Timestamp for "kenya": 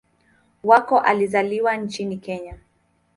2.17-2.57